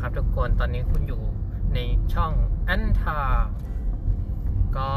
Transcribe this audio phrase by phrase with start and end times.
[0.00, 1.22] ครับทุกคนตอนนี้คุณอยู่
[1.74, 1.78] ใน
[2.14, 2.32] ช่อง
[2.68, 3.20] อันทา
[4.76, 4.88] ก็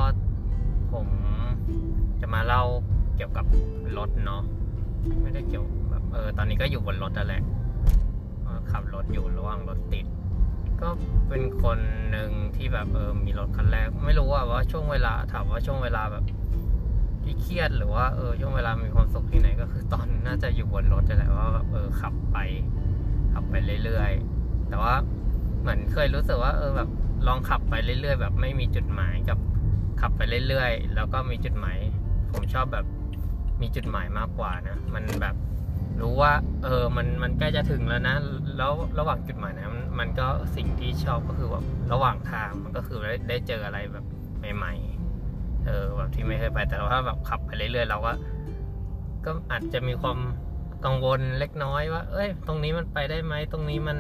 [0.92, 1.08] ผม
[2.22, 2.64] จะมาเล่า
[3.16, 3.46] เกี่ยวกับ
[3.98, 4.42] รถเนาะ
[5.22, 7.44] ไม่ได้เกี่ยวแบบเออตอนนี้ก็อยู่บนรถนั่นแหละ
[8.72, 10.06] ขับรถอยู่ระหว่างรถติด
[10.82, 10.90] ก็
[11.30, 11.80] เป็นคน
[12.12, 16.24] หนึ่งที่แบบเออมีรถคันแรก ไม่รู้ว่าว่าช่วงเวลาถามว่าช่วงเวลาแบบ
[17.24, 22.38] ที่เครียดหรือว่าเออช่วงเวลามีความสุขที่ไหนก็คือตอนน่าจะอยู่บนรถนั่นแหละว่าแบบเออขับไป
[23.34, 24.33] ขับไปเรื่อยๆ
[24.74, 24.96] แต่ว่า
[25.62, 26.90] เหมือนเคยรู้สึกว่า เออแบบ
[27.28, 29.38] ลองขับไปเรื่อยๆ แบบไม่มีจุดหมายกับ
[30.02, 31.78] ขับไปเรื่อยๆ แล้วก็มีจุดหมาย
[32.32, 32.86] ผมชอบแบบ
[33.62, 35.36] มีจุดหมายมากกว่านะ มันแบบ
[36.02, 36.34] รู้ว่า
[36.64, 38.16] เออมันมันใกล้จะถึงแล้วนะ
[38.58, 44.06] แล้วระหว่างจุดหมายนะมันก็สิ่งที่ชอบก็คือแบบระหว่างทางมันก็คือได้ได้เจออะไรแบบ
[44.56, 48.14] ใหม่ๆเออแบบที่ไม่เคยไปแต่ว่าแบบขับไปเรื่อยๆเราก็
[49.26, 50.20] ก็อาจจะมีความ
[50.86, 53.98] กังวลเล็กน้อยว่า เอ้ย ตรงนี้มันไปได้ไหม ตรงนี้มัน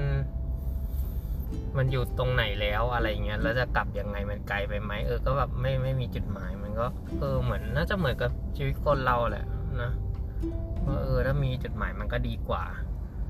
[1.77, 6.85] มันอยู่ตรงไหนแล้วอะไรเงี้ยแล้วจะกลับยังไงมันไกลไปไหมเออก็แบบไม่ไม่มีจุดหมายมันก็
[7.19, 9.45] เออเหมือนน่าจะเหมือนกับชีวิตคนเราแหละ
[9.81, 9.91] นะ
[10.85, 12.63] ว่าเออถ้ามีจุดหมายมันก็ดีกว่า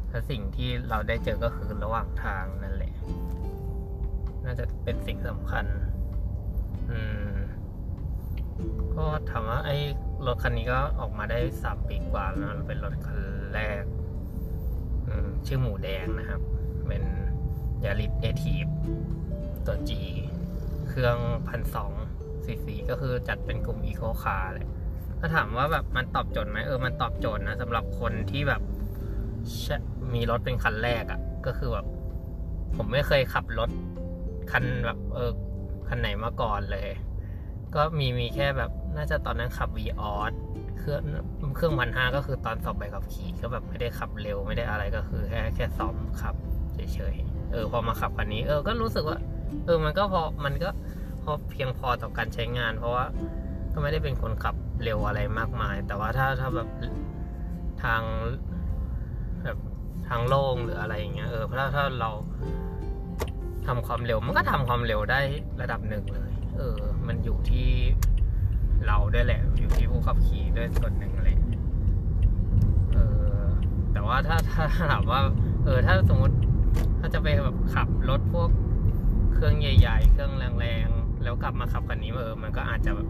[0.10, 2.94] แต่สิ่งที่เราได้เจอก็คือระหว่างทางนั่นแหละ
[4.46, 5.66] น่าจะเป็นสิ่งสำคัญ
[6.92, 7.00] อื
[7.32, 7.34] ม
[8.98, 9.78] ก็ถามว่าไอ้
[10.28, 13.20] รถคันนี้ก็ออกมาได้สามปีกว่าแล้วนะเป็นรถคัน
[13.54, 13.84] แรก
[15.08, 16.42] อืมชื่อหมูแดงนะครับ
[16.88, 17.04] เป็น
[17.86, 18.66] ยาริสเอทีฟ
[19.66, 19.92] ตัว G
[20.90, 21.18] เครื่อง
[21.48, 21.92] พันสอง
[22.46, 24.68] ซีซีก็คือจัดเป็นกลุ่มอีโคคาร์เลย
[25.20, 28.62] ถ้าถามว่าแบบมันตอบโจทย์ไหมเออมันตอบโจทย์นะสำหรับคนที่แบบ
[30.14, 31.86] มีรถเป็นคันแรกอะ่ะ ก็คือแบบ
[32.76, 33.70] ผมไม่เคยขับรถ
[34.52, 35.32] คันแบบเออ
[35.88, 36.90] คันไหนมาก่อนเลย
[37.76, 40.34] ก็มีมีแค่แบบน่าจะตอนนั้นขับ v ีออส
[40.80, 41.04] เครื่อง
[41.56, 46.36] เครื่องพันห้าก็คือตอนสอบใบขับขี่ก็แบบไม่ได้ขับเร็วไม่ได้อะไรก็คือแค่แค่ซ้อมขับ
[46.74, 49.18] เฉยๆ เออพอมาขับคันนี้ เออก็รู้สึกว่า
[49.66, 50.70] เออมันก็พอมันก็
[51.24, 53.06] พอเพียงพอต่อการใช้งาน เพราะว่า
[53.74, 56.70] ก็ไม่ได้เป็นคนขับเร็วอะไรมากมาย แต่ว่าถ้าถ้าแบบ
[57.84, 58.02] ทาง
[59.44, 59.58] แบบ
[60.08, 62.12] ทางโล่งหรืออะไรอย่างเงี้ยเออถ้าถ้าเรา
[63.68, 65.22] ทำความเร็วมันก็ทำความเร็วได้
[65.62, 67.70] ระดับหนึ่งเลย เออ มันอยู่ที่
[68.88, 71.30] เราด้วยแหละ อยู่ที่ผู้ขับขี่ด้วยส่วนหนึ่งอะไร
[72.94, 72.98] เอ
[73.42, 73.44] อ
[73.94, 75.22] แต่ว่าถ้าถ้าถามว่า
[75.66, 76.36] เออ ถ้าสมมติ
[77.00, 78.50] ถ้าจะไปแบบขับรถพวก
[79.34, 83.08] เครื่องใหญ่ ๆ เครื่องแรงๆ แล้วกลับมาขับคันนี้เออ มันก็อาจจะแบบ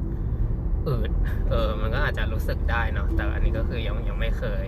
[0.88, 1.12] อืด
[1.50, 4.68] เออ มันก็อาจจะรู้สึกได้เนาะ แต่อันนี้ก็คือยังยังไม่เคย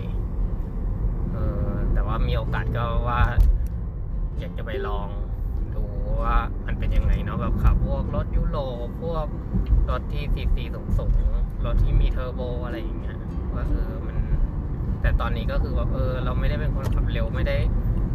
[1.32, 3.20] เออ แต่ว่ามีโอกาสก็ว่า
[4.38, 5.08] อยากจะไปลอง
[5.74, 5.84] ดู
[6.22, 6.36] ว่า
[6.66, 9.26] มันเป็นยังไงเนาะแบบขับพวกรถยุโรปพวก
[9.90, 13.18] รถที่ซีซีสูงสูงๆรถที่มีเทอร์โบอะไรอย่างเงี้ย
[13.54, 14.16] ว่าเออ มัน
[15.02, 17.56] แต่ตอนนี้ก็คือว่าเออ เราไม่ได้เป็นคนขับเร็วไม่ได้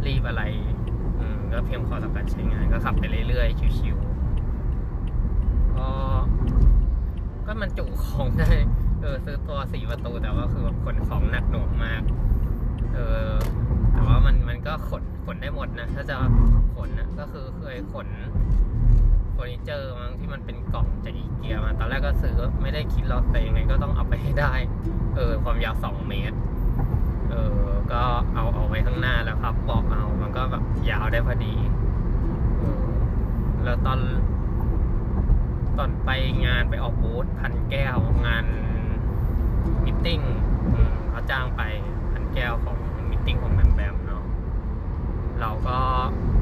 [0.07, 0.43] รีบอะไร
[1.19, 5.89] อืมก็เพียงพอต่อการใช้งานก็ขับไปเรื่อยๆชิวๆก็
[7.45, 8.49] ก็มันจุของได้
[9.01, 12.01] เออซื้อตัวสี่ประตูแต่ว่าคือแบบขนของหนักหน่วงมาก
[12.93, 13.31] เออ
[13.93, 16.15] แต่ว่ามันมันก็ขนขนได้หมดนะถ้าจะ
[16.75, 18.07] ขนนะก็คือเคยขน
[19.33, 24.53] เฟอร์นิเจอร์มั้งที่มันเป็นกล่องจากอีเกียมาตอนแรกก็ซื้อไม่ได้คิดหรอกแต่ยังไงก็ต้องเอาไปให้ได้
[25.15, 26.37] เออความยาวสองเมตร
[27.31, 28.01] เออก็
[28.33, 31.53] เอาเอาไว้ข้างหน้าแล้วครับบอกเอามันก็แบบยาวได้พอดี
[32.59, 32.85] เออ
[33.63, 33.99] แล้วตอน
[35.77, 36.09] ตอนไป
[36.45, 37.97] งานไปออกบูธพันแก้ว
[38.27, 38.45] งาน
[39.85, 40.21] meeting
[40.73, 41.61] อืมเขาจ้างไป
[42.11, 42.77] พันแก้วของ
[43.09, 44.23] meeting ของแบมแบมเนาะ
[45.39, 45.77] เราก็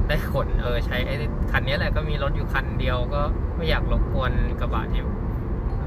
[0.07, 1.15] ได้ขนเออใช้ไอ้
[1.51, 3.21] คันนี้แหละก็มีรถอยู่คันเดียวก็
[3.55, 5.01] ไม่อยากรบกวนกระบะที่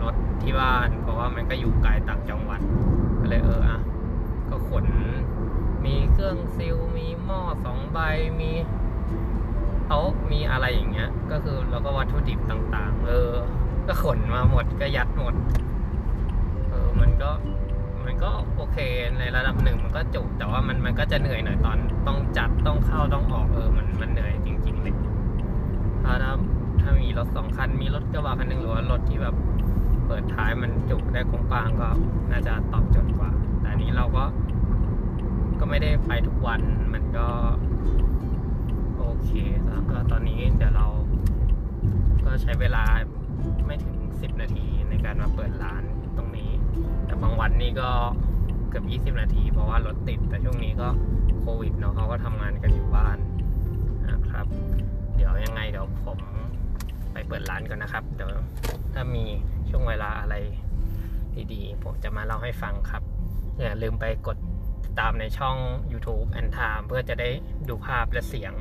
[0.03, 2.61] รถที่บ้าน เพราะว่ามันก็อยู่ไกลต่างจังหวัด
[3.21, 3.81] ก็เลยเอออะ
[4.53, 4.85] ก็ขน
[5.85, 7.99] มีเครื่องซิล มีหม้อสองใบ
[8.41, 8.53] มี
[9.89, 13.31] โต๊ะมีอะไรอย่างเงี้ย ก็คือแล้วก็วัตถุดิบต่างๆ เออ
[13.87, 15.35] ก็ขนมาหมดก็ยัดหมด
[16.71, 17.31] เออ มันก็
[18.05, 18.79] มันก็โอเค
[19.19, 24.95] ในระดับหนึ่งมันก็จุแต่ว่ามันมันก็จะเหนื่อยหน่อยตอนต้องจัดต้องเข้าต้องออกเออมันมันเหนื่อยจริงๆเลย
[26.05, 26.33] ถ้าถ้า
[26.81, 29.35] ถ้ามีรถสองคันมีรถกระบะคันหนึ่งหรือว่ารถที่แบบ
[30.07, 31.89] เปิดท้ายมันจุได้กว้างก็
[32.31, 33.31] น่าจะตอบโจทย์กว่า
[33.73, 34.25] อันนี้เราก็
[35.61, 36.61] ก็ไม่ได้ไปทุกวัน
[36.95, 37.27] มันก็
[38.99, 39.31] โอเค
[39.69, 40.87] แล้วก็ตอนนี้เดี๋ยวเรา
[42.25, 42.85] ก็ใช้เวลา
[43.67, 45.83] ไม่ถึง 10 นาทีในการมาเปิดร้าน
[46.17, 46.51] ตรงนี้
[47.07, 47.91] แต่บางวันนี่ก็
[48.69, 48.85] เกือบ
[49.15, 50.89] 20 นาที เพราะว่ารถติด แต่ช่วงนี้ก็
[51.41, 53.19] โควิดเนาะเขาก็ทำงานกันอยู่บ้าน
[54.11, 54.47] นะครับ
[55.17, 56.19] เดี๋ยวยังไงเดี๋ยวผม
[57.13, 58.31] ไปเปิดร้านก่อนนะครับ เดี๋ยว
[58.95, 59.25] ถ้ามี
[59.71, 60.37] ช่วงเวลาอะไร
[61.53, 63.03] ดีๆ ผมจะมาเล่าให้ฟังครับ
[63.61, 64.37] อย่าลืมไปกด
[64.85, 65.57] ติดตามในช่อง
[65.93, 67.31] YouTube and Time เพื่อจะได้
[67.69, 68.53] ดูภาพและเสียง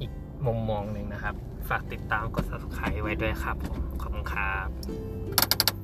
[0.00, 0.12] อีก
[0.46, 1.34] มุมมองหนึ่งนะครับ
[1.68, 3.56] ฝากติดตามกด subscribe ไว้ด้วยครับ
[4.00, 5.77] ขอบคุณครับ